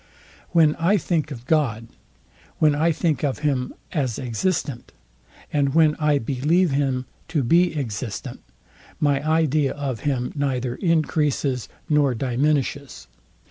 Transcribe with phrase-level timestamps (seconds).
[0.49, 1.87] When I think of God,
[2.57, 4.93] when I think of him as existent,
[5.53, 8.41] and when I believe him to be existent,
[8.99, 13.05] my idea of him neither encreases nor diminishes.